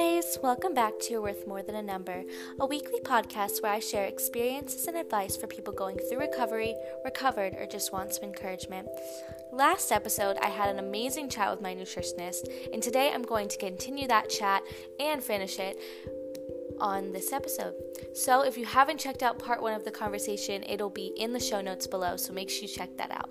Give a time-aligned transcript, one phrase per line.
[0.00, 0.38] guys!
[0.42, 2.24] Welcome back to You're Worth More Than a Number,
[2.58, 6.74] a weekly podcast where I share experiences and advice for people going through recovery,
[7.04, 8.88] recovered, or just want some encouragement.
[9.52, 13.58] Last episode, I had an amazing chat with my nutritionist, and today I'm going to
[13.58, 14.62] continue that chat
[14.98, 15.78] and finish it
[16.80, 17.74] on this episode.
[18.14, 21.40] So, if you haven't checked out part one of the conversation, it'll be in the
[21.40, 23.28] show notes below, so make sure you check that out.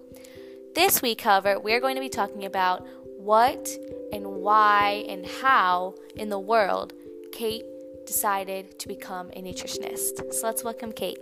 [0.76, 2.86] This week, however, we're going to be talking about
[3.18, 3.68] what
[4.12, 6.94] and why and how in the world
[7.32, 7.66] Kate
[8.06, 10.34] decided to become a nutritionist.
[10.34, 11.20] So let's welcome Kate.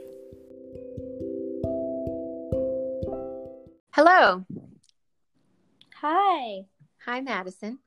[3.92, 4.46] Hello.
[6.02, 6.66] Hi.
[7.06, 7.80] Hi, Madison.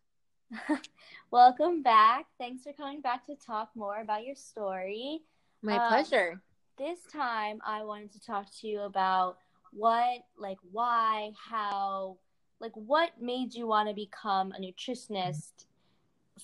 [1.30, 2.26] welcome back.
[2.38, 5.20] Thanks for coming back to talk more about your story.
[5.62, 6.42] My um, pleasure.
[6.76, 9.38] This time I wanted to talk to you about
[9.72, 12.16] what, like, why, how,
[12.60, 15.66] like what made you want to become a nutritionist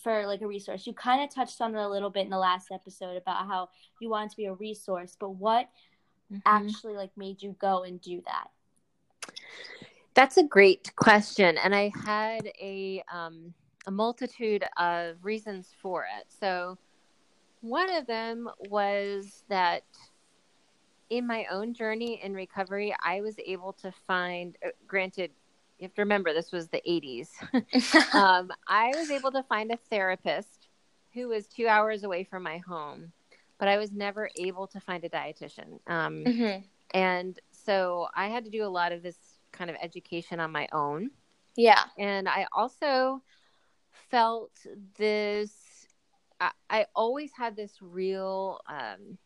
[0.02, 0.86] for like a resource?
[0.86, 3.68] You kind of touched on it a little bit in the last episode about how
[4.00, 5.68] you wanted to be a resource but what
[6.32, 6.38] mm-hmm.
[6.46, 8.48] actually like made you go and do that?
[10.14, 13.52] That's a great question and i had a um
[13.86, 16.26] a multitude of reasons for it.
[16.28, 16.76] So
[17.60, 19.84] one of them was that
[21.10, 25.30] in my own journey in recovery i was able to find uh, granted
[25.78, 27.28] you have to remember this was the 80s.
[28.14, 30.68] um, I was able to find a therapist
[31.12, 33.12] who was two hours away from my home,
[33.58, 35.80] but I was never able to find a dietitian.
[35.86, 36.60] Um, mm-hmm.
[36.92, 39.16] And so I had to do a lot of this
[39.52, 41.10] kind of education on my own.
[41.56, 41.82] Yeah.
[41.98, 43.22] And I also
[44.10, 44.52] felt
[44.96, 45.52] this,
[46.40, 49.18] I, I always had this real, um,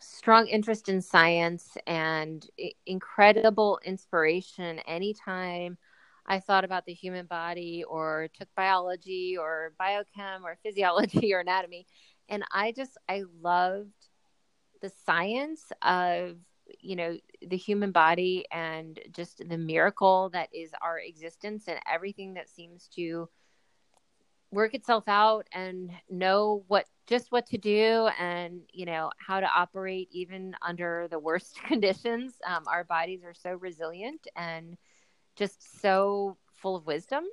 [0.00, 2.46] strong interest in science and
[2.86, 5.78] incredible inspiration anytime
[6.26, 11.86] I thought about the human body or took biology or biochem or physiology or anatomy.
[12.28, 13.92] And I just, I loved
[14.82, 16.36] the science of,
[16.80, 17.16] you know,
[17.46, 22.88] the human body and just the miracle that is our existence and everything that seems
[22.94, 23.28] to
[24.50, 29.46] work itself out and know what just what to do and you know how to
[29.46, 32.34] operate even under the worst conditions.
[32.46, 34.76] Um, our bodies are so resilient and
[35.36, 37.24] just so full of wisdom.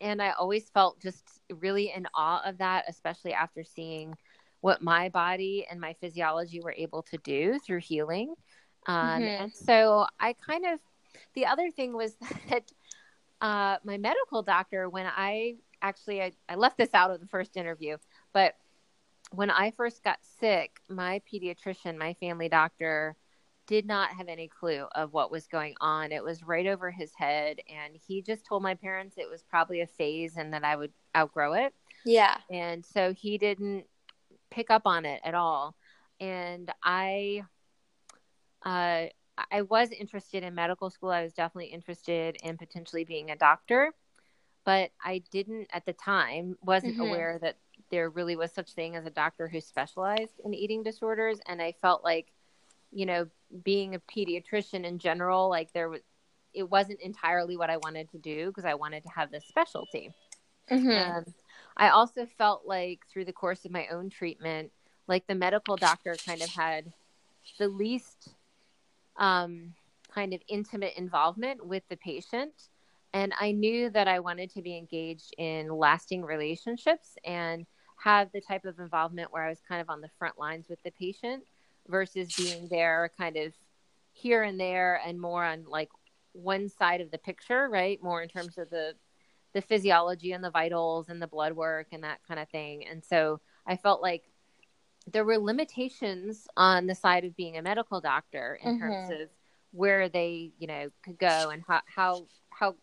[0.00, 1.24] And i always felt just
[1.60, 4.14] really in awe of that especially after seeing
[4.62, 8.34] what my body and my physiology were able to do through healing.
[8.86, 9.22] Um, mm-hmm.
[9.22, 10.80] and so i kind of
[11.34, 12.16] the other thing was
[12.48, 12.64] that
[13.42, 17.56] uh, my medical doctor when i actually I, I left this out of the first
[17.56, 17.96] interview,
[18.32, 18.54] but
[19.32, 23.16] when I first got sick, my pediatrician, my family doctor,
[23.66, 26.10] did not have any clue of what was going on.
[26.10, 27.60] It was right over his head.
[27.68, 30.92] And he just told my parents it was probably a phase and that I would
[31.16, 31.72] outgrow it.
[32.04, 32.38] Yeah.
[32.50, 33.84] And so he didn't
[34.50, 35.76] pick up on it at all.
[36.18, 37.44] And I,
[38.64, 39.06] uh,
[39.52, 41.10] I was interested in medical school.
[41.10, 43.92] I was definitely interested in potentially being a doctor
[44.64, 47.02] but I didn't at the time wasn't mm-hmm.
[47.02, 47.56] aware that
[47.90, 51.74] there really was such thing as a doctor who specialized in eating disorders and I
[51.80, 52.32] felt like
[52.92, 53.26] you know
[53.64, 56.00] being a pediatrician in general like there was
[56.52, 60.12] it wasn't entirely what I wanted to do because I wanted to have this specialty.
[60.68, 61.18] Mm-hmm.
[61.18, 61.24] Um,
[61.76, 64.72] I also felt like through the course of my own treatment
[65.06, 66.92] like the medical doctor kind of had
[67.58, 68.28] the least
[69.16, 69.74] um,
[70.14, 72.52] kind of intimate involvement with the patient
[73.12, 77.66] and I knew that I wanted to be engaged in lasting relationships and
[77.96, 80.82] have the type of involvement where I was kind of on the front lines with
[80.82, 81.44] the patient
[81.88, 83.52] versus being there kind of
[84.12, 85.90] here and there and more on like
[86.32, 88.02] one side of the picture, right?
[88.02, 88.94] More in terms of the
[89.52, 92.86] the physiology and the vitals and the blood work and that kind of thing.
[92.86, 94.30] And so I felt like
[95.10, 98.80] there were limitations on the side of being a medical doctor in mm-hmm.
[98.80, 99.28] terms of
[99.72, 102.76] where they, you know, could go and how how how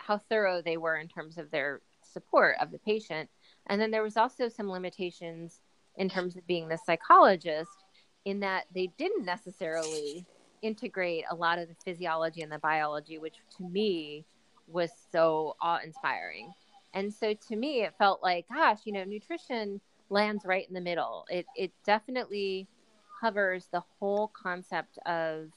[0.00, 3.28] how thorough they were in terms of their support of the patient.
[3.66, 5.60] And then there was also some limitations
[5.96, 7.84] in terms of being the psychologist
[8.24, 10.24] in that they didn't necessarily
[10.62, 14.24] integrate a lot of the physiology and the biology, which to me
[14.66, 16.52] was so awe inspiring.
[16.92, 19.80] And so to me, it felt like, gosh, you know, nutrition
[20.10, 21.24] lands right in the middle.
[21.30, 22.66] It, it definitely
[23.20, 25.50] covers the whole concept of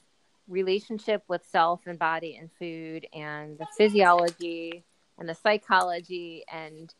[0.48, 4.84] relationship with self and body and food and the physiology
[5.18, 6.94] and the psychology and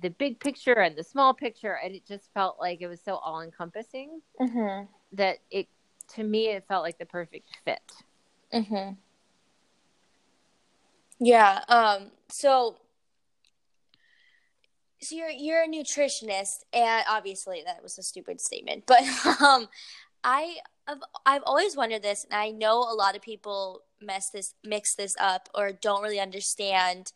[0.00, 3.16] the big picture and the small picture and it just felt like it was so
[3.16, 4.84] all encompassing mm-hmm.
[5.12, 5.66] that it
[6.08, 7.80] to me it felt like the perfect fit
[8.52, 8.92] mm-hmm.
[11.18, 12.76] yeah um so
[15.02, 19.02] so you're you're a nutritionist, and obviously that was a stupid statement, but
[19.40, 19.68] um,
[20.24, 24.54] I I've, I've always wondered this, and I know a lot of people mess this
[24.64, 27.12] mix this up or don't really understand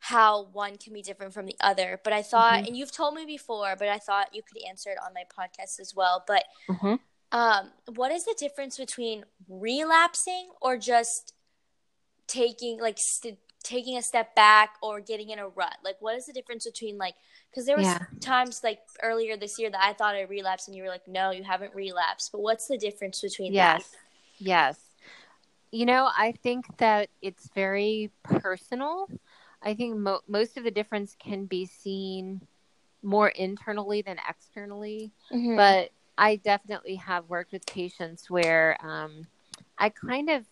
[0.00, 1.98] how one can be different from the other.
[2.04, 2.66] But I thought, mm-hmm.
[2.66, 5.80] and you've told me before, but I thought you could answer it on my podcast
[5.80, 6.22] as well.
[6.26, 6.96] But mm-hmm.
[7.32, 11.32] um, what is the difference between relapsing or just
[12.26, 15.76] taking like st- taking a step back or getting in a rut?
[15.82, 17.14] Like, what is the difference between like
[17.50, 17.98] because there was yeah.
[18.20, 21.30] times like earlier this year that I thought I relapsed, and you were like, "No,
[21.30, 23.90] you haven't relapsed." But what's the difference between yes.
[23.90, 23.98] that?
[24.38, 24.78] Yes,
[25.74, 29.08] you know, I think that it's very personal.
[29.60, 32.40] I think mo- most of the difference can be seen
[33.02, 35.56] more internally than externally, mm-hmm.
[35.56, 39.26] but I definitely have worked with patients where um,
[39.76, 40.44] I kind of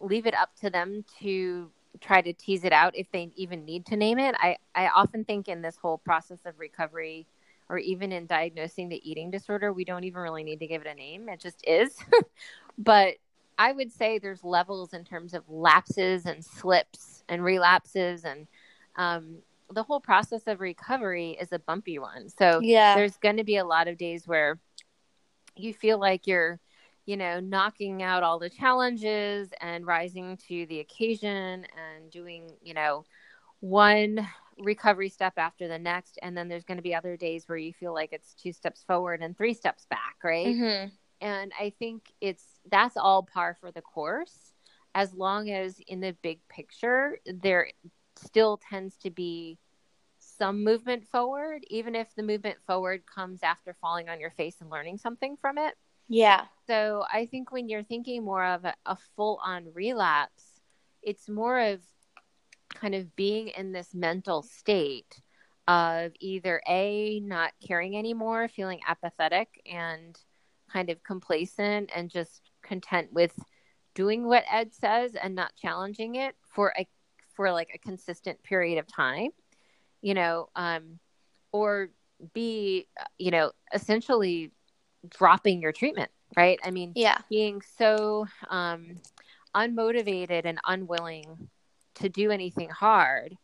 [0.00, 1.70] leave it up to them to
[2.00, 4.34] try to tease it out if they even need to name it.
[4.38, 7.26] I, I often think in this whole process of recovery
[7.68, 10.88] or even in diagnosing the eating disorder, we don't even really need to give it
[10.88, 11.28] a name.
[11.28, 11.96] It just is.
[12.78, 13.14] but
[13.58, 18.46] I would say there's levels in terms of lapses and slips and relapses and
[18.96, 19.36] um,
[19.72, 22.28] the whole process of recovery is a bumpy one.
[22.28, 22.94] So yeah.
[22.94, 24.58] there's going to be a lot of days where
[25.56, 26.58] you feel like you're
[27.10, 32.72] you know, knocking out all the challenges and rising to the occasion and doing, you
[32.72, 33.04] know,
[33.58, 34.24] one
[34.60, 36.20] recovery step after the next.
[36.22, 38.84] And then there's going to be other days where you feel like it's two steps
[38.86, 40.46] forward and three steps back, right?
[40.46, 40.88] Mm-hmm.
[41.20, 44.52] And I think it's that's all par for the course
[44.94, 47.72] as long as in the big picture there
[48.14, 49.58] still tends to be
[50.20, 54.70] some movement forward, even if the movement forward comes after falling on your face and
[54.70, 55.74] learning something from it.
[56.10, 56.46] Yeah.
[56.66, 60.60] So I think when you're thinking more of a, a full on relapse,
[61.02, 61.80] it's more of
[62.74, 65.22] kind of being in this mental state
[65.68, 70.18] of either A, not caring anymore, feeling apathetic and
[70.72, 73.32] kind of complacent and just content with
[73.94, 76.88] doing what Ed says and not challenging it for a
[77.34, 79.30] for like a consistent period of time,
[80.02, 80.98] you know, um,
[81.52, 81.90] or
[82.34, 84.50] B, you know, essentially
[85.08, 86.58] dropping your treatment, right?
[86.64, 88.96] I mean, yeah, being so um,
[89.54, 91.48] unmotivated and unwilling
[91.96, 93.36] to do anything hard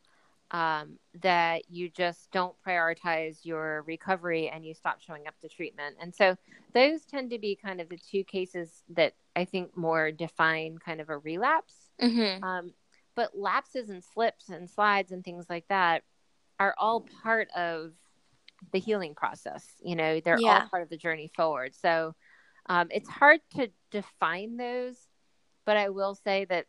[0.51, 5.97] um, that you just don't prioritize your recovery and you stop showing up to treatment.
[6.01, 6.37] And so
[6.73, 11.01] those tend to be kind of the two cases that I think more define kind
[11.01, 11.75] of a relapse.
[12.01, 12.45] Mm-hmm.
[12.45, 12.73] Um,
[13.15, 16.03] but lapses and slips and slides and things like that
[16.61, 17.93] are all part of
[18.73, 19.65] the healing process.
[19.83, 20.63] You know, they're yeah.
[20.63, 21.75] all part of the journey forward.
[21.75, 22.15] So
[22.69, 24.97] um, it's hard to define those,
[25.65, 26.67] but I will say that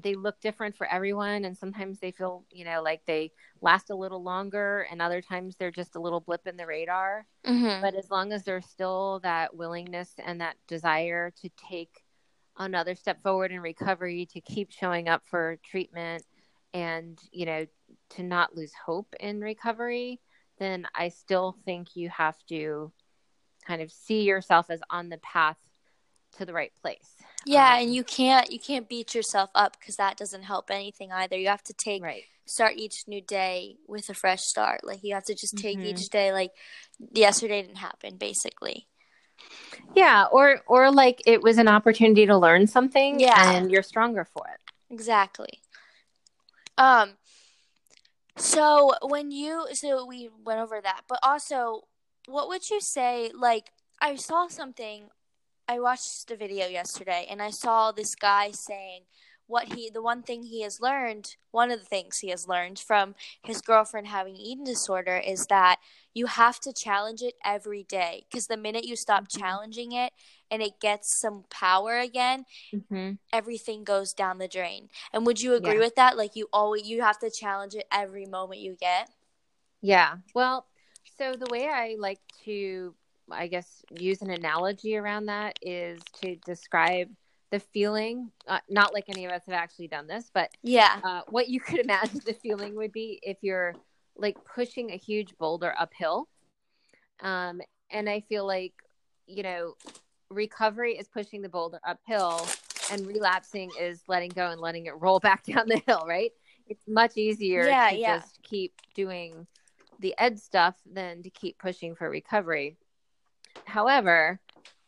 [0.00, 1.44] they look different for everyone.
[1.44, 5.56] And sometimes they feel, you know, like they last a little longer, and other times
[5.56, 7.26] they're just a little blip in the radar.
[7.44, 7.82] Mm-hmm.
[7.82, 12.04] But as long as there's still that willingness and that desire to take
[12.56, 16.24] another step forward in recovery, to keep showing up for treatment,
[16.74, 17.66] and, you know,
[18.10, 20.20] to not lose hope in recovery,
[20.58, 22.92] then I still think you have to
[23.66, 25.58] kind of see yourself as on the path
[26.38, 27.14] to the right place.
[27.44, 31.12] Yeah, um, and you can't you can't beat yourself up because that doesn't help anything
[31.12, 31.36] either.
[31.36, 32.22] You have to take right.
[32.46, 34.84] start each new day with a fresh start.
[34.84, 35.88] Like you have to just take mm-hmm.
[35.88, 36.52] each day like
[37.12, 38.86] yesterday didn't happen basically.
[39.94, 43.52] Yeah, or or like it was an opportunity to learn something yeah.
[43.52, 44.60] and you're stronger for it.
[44.92, 45.60] Exactly.
[46.76, 47.17] Um
[48.38, 51.82] so when you so we went over that, but also
[52.26, 55.08] what would you say like I saw something
[55.66, 59.02] I watched a video yesterday and I saw this guy saying
[59.46, 62.78] what he the one thing he has learned one of the things he has learned
[62.78, 65.78] from his girlfriend having eating disorder is that
[66.14, 69.40] you have to challenge it every day because the minute you stop mm-hmm.
[69.40, 70.12] challenging it
[70.50, 73.12] and it gets some power again mm-hmm.
[73.32, 74.88] everything goes down the drain.
[75.12, 75.80] And would you agree yeah.
[75.80, 76.16] with that?
[76.16, 79.10] Like you always you have to challenge it every moment you get?
[79.80, 80.16] Yeah.
[80.34, 80.66] Well
[81.18, 82.94] so the way i like to
[83.30, 87.08] i guess use an analogy around that is to describe
[87.50, 91.00] the feeling uh, not like any of us have actually done this but yeah.
[91.02, 93.74] uh, what you could imagine the feeling would be if you're
[94.16, 96.28] like pushing a huge boulder uphill
[97.20, 98.74] um, and i feel like
[99.26, 99.74] you know
[100.30, 102.46] recovery is pushing the boulder uphill
[102.92, 106.32] and relapsing is letting go and letting it roll back down the hill right
[106.66, 108.18] it's much easier yeah, to yeah.
[108.18, 109.46] just keep doing
[110.00, 112.76] the ed stuff than to keep pushing for recovery
[113.64, 114.38] however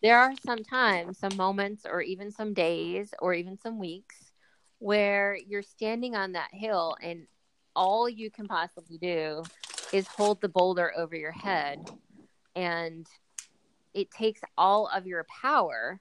[0.02, 4.32] there are some times, some moments, or even some days, or even some weeks
[4.78, 7.26] where you're standing on that hill and
[7.76, 9.42] all you can possibly do
[9.92, 11.78] is hold the boulder over your head
[12.56, 13.06] and
[13.94, 16.00] it takes all of your power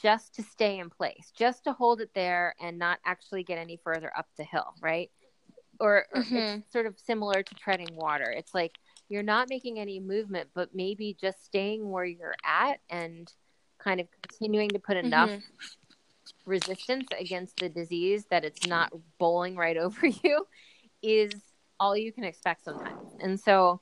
[0.00, 3.78] just to stay in place, just to hold it there and not actually get any
[3.82, 5.10] further up the hill, right?
[5.80, 6.36] Or, or mm-hmm.
[6.36, 8.30] it's sort of similar to treading water.
[8.30, 13.32] It's like you're not making any movement, but maybe just staying where you're at and
[13.78, 16.50] kind of continuing to put enough mm-hmm.
[16.50, 20.46] resistance against the disease that it's not bowling right over you
[21.02, 21.32] is
[21.80, 23.10] all you can expect sometimes.
[23.20, 23.80] And so,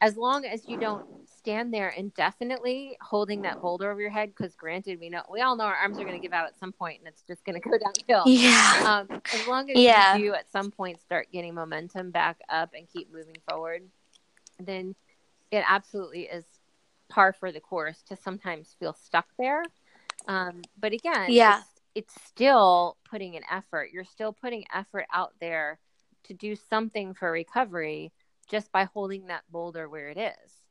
[0.00, 1.06] as long as you don't
[1.46, 5.54] stand there indefinitely holding that boulder over your head, because granted, we know we all
[5.54, 7.54] know our arms are going to give out at some point, and it's just going
[7.60, 8.24] to go downhill.
[8.26, 9.04] Yeah.
[9.08, 10.16] Um, as long as yeah.
[10.16, 13.82] you do at some point start getting momentum back up and keep moving forward,
[14.58, 14.96] then
[15.52, 16.44] it absolutely is
[17.08, 19.62] par for the course to sometimes feel stuck there.
[20.26, 21.60] Um, but again, yeah,
[21.94, 23.90] it's, it's still putting an effort.
[23.92, 25.78] You're still putting effort out there
[26.24, 28.10] to do something for recovery
[28.50, 30.65] just by holding that boulder where it is.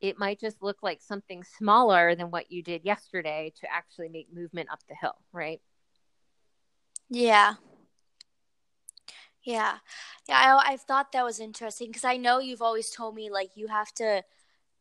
[0.00, 4.32] It might just look like something smaller than what you did yesterday to actually make
[4.32, 5.60] movement up the hill, right?
[7.08, 7.54] Yeah.
[9.42, 9.78] Yeah.
[10.28, 13.50] Yeah, I, I've thought that was interesting because I know you've always told me like
[13.56, 14.22] you have to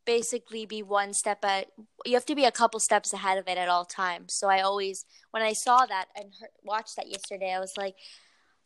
[0.06, 1.68] basically be one step at
[2.06, 4.34] you have to be a couple steps ahead of it at all times.
[4.34, 7.96] So I always when I saw that and heard, watched that yesterday, I was like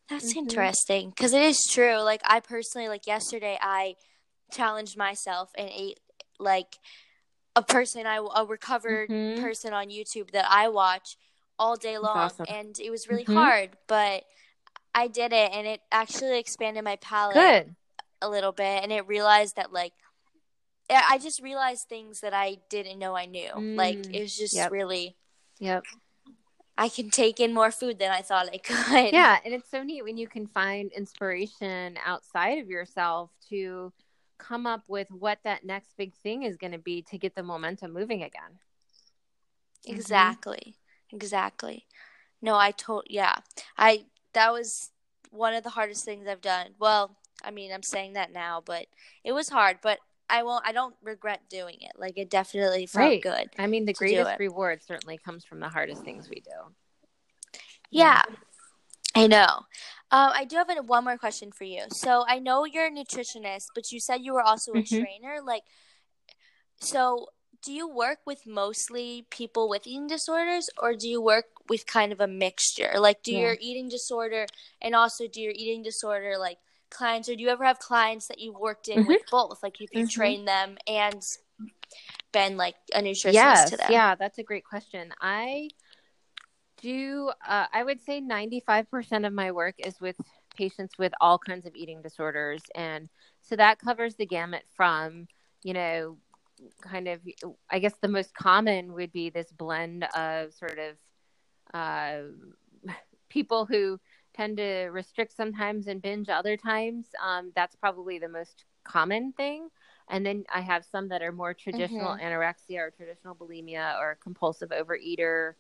[0.10, 0.40] that's mm-hmm.
[0.40, 2.00] interesting because it is true.
[2.02, 3.96] Like I personally, like yesterday, I
[4.52, 6.00] challenged myself and ate
[6.40, 6.78] like
[7.56, 9.42] a person I a recovered mm-hmm.
[9.42, 11.18] person on YouTube that I watch
[11.60, 12.46] all day long, awesome.
[12.50, 13.36] and it was really mm-hmm.
[13.36, 14.24] hard, but
[14.96, 17.76] I did it, and it actually expanded my palate Good.
[18.22, 19.94] a little bit, and it realized that like
[20.90, 23.50] I just realized things that I didn't know I knew.
[23.50, 23.76] Mm.
[23.76, 24.72] Like it was just yep.
[24.72, 25.16] really,
[25.60, 25.84] yep.
[26.78, 29.14] I can take in more food than I thought I could.
[29.14, 33.94] Yeah, and it's so neat when you can find inspiration outside of yourself to
[34.44, 37.44] come up with what that next big thing is going to be to get the
[37.44, 38.60] momentum moving again.
[39.86, 40.76] Exactly.
[41.10, 41.16] Mm-hmm.
[41.16, 41.86] Exactly.
[42.42, 43.36] No, I told yeah.
[43.78, 44.90] I that was
[45.32, 46.70] one of the hardest things I've done.
[46.80, 48.88] Well, I mean, I'm saying that now, but
[49.24, 50.66] it was hard, but I won't.
[50.66, 51.92] I don't regret doing it.
[51.98, 53.22] Like it definitely felt right.
[53.22, 53.50] good.
[53.58, 57.60] I mean, the greatest reward certainly comes from the hardest things we do.
[57.92, 58.22] Yeah,
[59.16, 59.66] I know.
[60.14, 61.86] Um, I do have one more question for you.
[61.90, 65.02] So I know you're a nutritionist, but you said you were also a mm-hmm.
[65.02, 65.40] trainer.
[65.44, 65.64] Like,
[66.80, 67.30] so
[67.66, 72.12] do you work with mostly people with eating disorders, or do you work with kind
[72.12, 72.92] of a mixture?
[72.98, 73.40] Like, do yeah.
[73.40, 74.46] your eating disorder
[74.84, 76.60] and also do your eating disorder like
[76.92, 79.08] clients, or do you ever have clients that you've worked in mm-hmm.
[79.08, 79.64] with both?
[79.64, 80.22] Like you can mm-hmm.
[80.22, 81.24] train them and
[82.32, 83.88] been like a nutritionist yes, to them.
[83.90, 85.12] Yeah, that's a great question.
[85.20, 85.70] I
[86.84, 87.32] do.
[87.48, 90.16] Uh, I would say ninety five percent of my work is with
[90.56, 93.10] patients with all kinds of eating disorders, and
[93.42, 95.28] so that covers the gamut from
[95.64, 96.18] you know
[96.82, 97.20] kind of
[97.72, 100.96] i guess the most common would be this blend of sort of
[101.74, 102.22] uh,
[103.30, 104.00] people who
[104.34, 107.08] tend to restrict sometimes and binge other times.
[107.24, 109.70] Um, that's probably the most common thing.
[110.10, 112.26] And then I have some that are more traditional mm-hmm.
[112.26, 115.54] anorexia or traditional bulimia or compulsive overeater,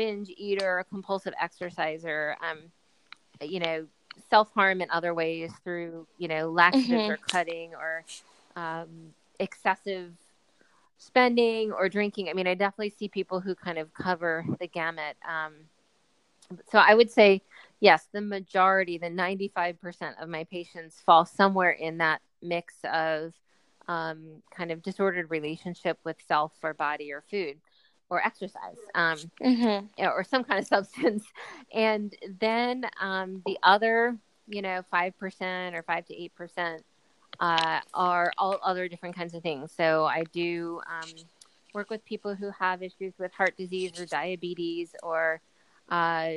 [0.00, 2.34] binge eater, a compulsive exerciser.
[2.40, 2.58] Um,
[3.42, 3.86] you know,
[4.30, 7.12] self harm in other ways through you know laxatives mm-hmm.
[7.12, 8.02] or cutting or
[8.56, 10.10] um, excessive
[10.96, 12.30] spending or drinking.
[12.30, 15.16] I mean, I definitely see people who kind of cover the gamut.
[15.28, 15.52] Um,
[16.72, 17.42] so I would say
[17.80, 23.34] yes, the majority, the 95% of my patients fall somewhere in that mix of
[23.86, 27.58] um, kind of disordered relationship with self or body or food
[28.10, 30.04] or exercise um, mm-hmm.
[30.04, 31.24] or some kind of substance.
[31.72, 34.16] And then um, the other,
[34.48, 36.80] you know, 5% or 5 to 8%
[37.38, 39.72] uh, are all other different kinds of things.
[39.74, 41.10] So I do um,
[41.72, 45.40] work with people who have issues with heart disease or diabetes or
[45.88, 46.30] uh,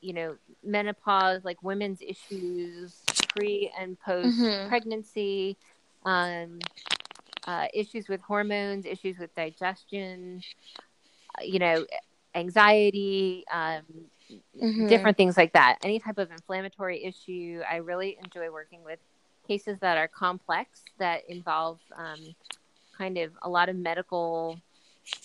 [0.00, 4.68] you know menopause like women's issues pre and post mm-hmm.
[4.68, 5.56] pregnancy
[6.04, 6.58] um,
[7.46, 10.42] uh, issues with hormones issues with digestion
[11.42, 11.84] you know
[12.34, 13.82] anxiety um,
[14.30, 14.86] mm-hmm.
[14.88, 18.98] different things like that any type of inflammatory issue i really enjoy working with
[19.46, 22.34] cases that are complex that involve um,
[22.96, 24.60] kind of a lot of medical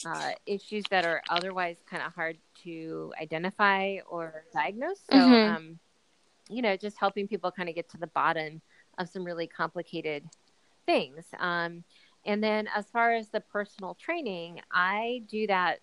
[0.06, 5.00] uh, issues that are otherwise kind of hard to identify or diagnose.
[5.12, 5.56] So, mm-hmm.
[5.56, 5.80] um,
[6.50, 8.62] you know, just helping people kind of get to the bottom
[8.98, 10.24] of some really complicated
[10.86, 11.26] things.
[11.40, 11.84] Um,
[12.26, 15.80] and then as far as the personal training, I do that,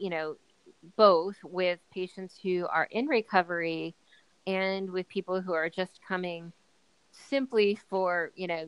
[0.00, 0.36] you know,
[0.96, 3.94] both with patients who are in recovery
[4.46, 6.52] and with people who are just coming
[7.12, 8.66] simply for, you know,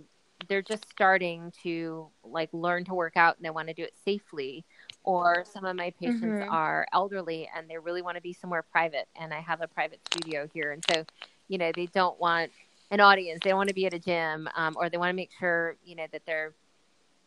[0.48, 3.94] they're just starting to like learn to work out and they want to do it
[4.04, 4.64] safely.
[5.04, 6.52] Or some of my patients mm-hmm.
[6.52, 10.00] are elderly and they really want to be somewhere private and i have a private
[10.06, 10.72] studio here.
[10.72, 11.04] And so
[11.48, 12.50] you know they don't want
[12.90, 13.40] an audience.
[13.42, 15.96] They want to be at a gym um, or they want to make sure you
[15.96, 16.52] know that they're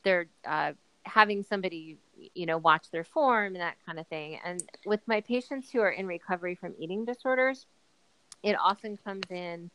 [0.04, 0.74] they're uh,
[1.06, 1.98] having somebody
[2.34, 5.80] you know watch their form and that kind of thing and with my patients who
[5.80, 7.68] are in recovery from eating disorders
[8.44, 9.70] it often comes in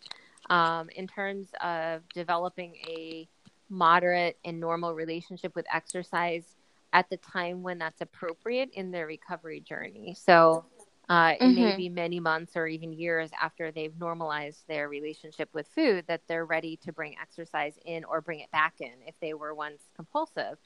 [0.48, 3.28] um, in terms of developing a
[3.68, 6.56] moderate and normal relationship with exercise
[6.92, 10.14] at the time when that's appropriate in their recovery journey.
[10.18, 10.64] So
[11.08, 11.54] uh, mm-hmm.
[11.54, 16.22] may be many months or even years after they've normalized their relationship with food that
[16.26, 19.82] they're ready to bring exercise in or bring it back in if they were once
[19.94, 20.58] compulsive.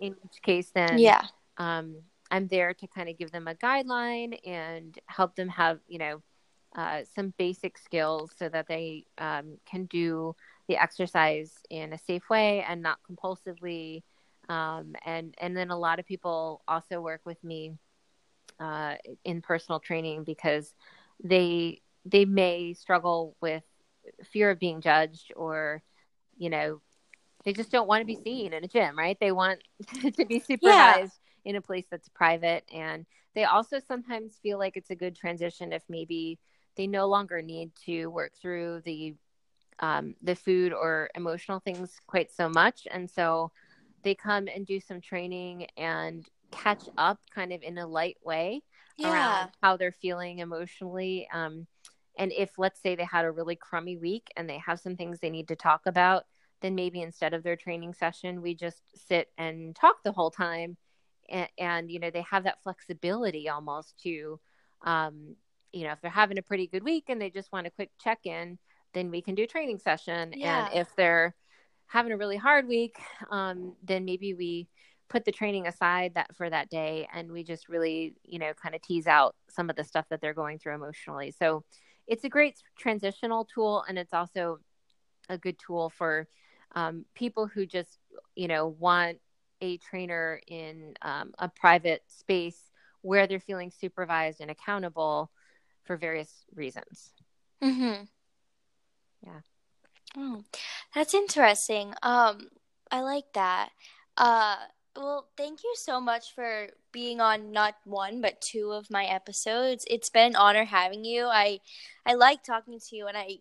[0.00, 1.28] In which case, then yeah,
[1.58, 1.96] um,
[2.30, 6.22] I'm there to kind of give them a guideline and help them have you know
[6.76, 10.34] uh, some basic skills so that they um, can do
[10.68, 14.02] the exercise in a safe way and not compulsively.
[14.48, 17.74] Um, and and then a lot of people also work with me
[18.60, 20.74] uh, in personal training because
[21.22, 23.64] they they may struggle with
[24.24, 25.82] fear of being judged or
[26.38, 26.80] you know
[27.44, 29.60] they just don't want to be seen in a gym right they want
[30.16, 31.50] to be supervised yeah.
[31.50, 35.72] in a place that's private and they also sometimes feel like it's a good transition
[35.72, 36.38] if maybe
[36.76, 39.14] they no longer need to work through the
[39.82, 43.50] um, the food or emotional things quite so much and so
[44.02, 48.62] they come and do some training and catch up kind of in a light way
[48.96, 49.12] yeah.
[49.12, 51.28] around how they're feeling emotionally.
[51.32, 51.66] Um,
[52.18, 55.18] and if, let's say, they had a really crummy week and they have some things
[55.18, 56.24] they need to talk about,
[56.60, 60.76] then maybe instead of their training session, we just sit and talk the whole time.
[61.28, 64.40] And, and you know, they have that flexibility almost to,
[64.82, 65.36] um,
[65.72, 67.90] you know, if they're having a pretty good week and they just want a quick
[68.00, 68.58] check in,
[68.92, 70.32] then we can do training session.
[70.36, 70.66] Yeah.
[70.66, 71.34] And if they're,
[71.90, 72.96] having a really hard week,
[73.32, 74.68] um, then maybe we
[75.08, 78.76] put the training aside that for that day and we just really, you know, kind
[78.76, 81.34] of tease out some of the stuff that they're going through emotionally.
[81.36, 81.64] So
[82.06, 84.60] it's a great transitional tool and it's also
[85.28, 86.28] a good tool for
[86.74, 87.98] um, people who just,
[88.34, 89.18] you know, want
[89.60, 92.70] a trainer in um, a private space
[93.02, 95.30] where they're feeling supervised and accountable
[95.84, 97.12] for various reasons.
[97.62, 98.04] Mm-hmm.
[99.26, 99.40] Yeah.
[100.16, 100.44] Oh,
[100.94, 101.94] that's interesting.
[102.02, 102.48] Um,
[102.90, 103.70] I like that.
[104.16, 104.56] Uh,
[104.96, 109.84] well, thank you so much for being on not one but two of my episodes.
[109.88, 111.26] It's been an honor having you.
[111.26, 111.60] I
[112.04, 113.38] I like talking to you, and I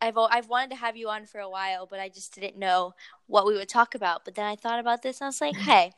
[0.00, 2.94] I've I've wanted to have you on for a while, but I just didn't know
[3.26, 4.24] what we would talk about.
[4.24, 5.92] But then I thought about this, and I was like, hey.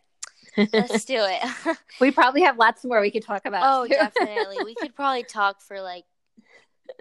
[0.73, 1.79] Let's do it.
[2.01, 3.63] we probably have lots more we could talk about.
[3.65, 4.59] Oh, definitely.
[4.65, 6.05] We could probably talk for like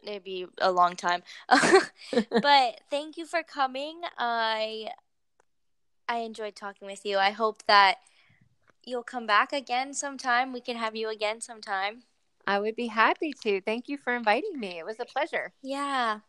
[0.03, 1.23] maybe a long time.
[1.49, 4.01] but thank you for coming.
[4.17, 4.89] I
[6.07, 7.17] I enjoyed talking with you.
[7.17, 7.97] I hope that
[8.85, 10.53] you'll come back again sometime.
[10.53, 12.03] We can have you again sometime.
[12.45, 13.59] I would be happy to.
[13.61, 14.79] Thank you for inviting me.
[14.79, 15.51] It was a pleasure.
[15.61, 16.19] Yeah.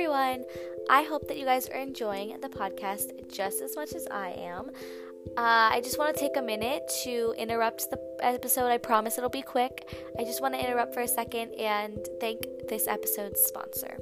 [0.00, 0.46] Everyone.
[0.88, 4.70] I hope that you guys are enjoying the podcast just as much as I am.
[5.36, 8.68] Uh, I just want to take a minute to interrupt the episode.
[8.68, 9.94] I promise it'll be quick.
[10.18, 13.98] I just want to interrupt for a second and thank this episode's sponsor.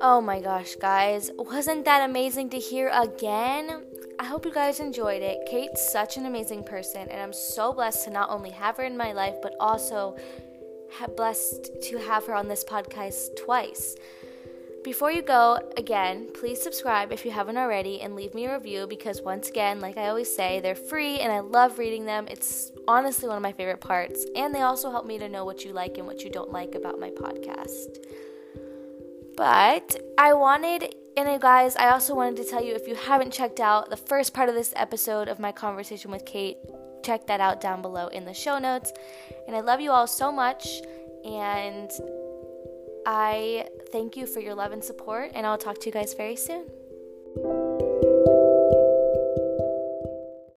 [0.00, 1.30] Oh my gosh, guys.
[1.38, 3.84] Wasn't that amazing to hear again?
[4.22, 5.48] I hope you guys enjoyed it.
[5.50, 8.96] Kate's such an amazing person, and I'm so blessed to not only have her in
[8.96, 10.16] my life, but also
[11.16, 13.96] blessed to have her on this podcast twice.
[14.84, 18.86] Before you go, again, please subscribe if you haven't already and leave me a review
[18.86, 22.28] because, once again, like I always say, they're free and I love reading them.
[22.30, 25.64] It's honestly one of my favorite parts, and they also help me to know what
[25.64, 27.98] you like and what you don't like about my podcast.
[29.36, 33.60] But I wanted and guys, I also wanted to tell you if you haven't checked
[33.60, 36.58] out the first part of this episode of my conversation with Kate,
[37.02, 38.92] check that out down below in the show notes.
[39.46, 40.80] And I love you all so much.
[41.24, 41.90] And
[43.06, 45.32] I thank you for your love and support.
[45.34, 46.66] And I'll talk to you guys very soon.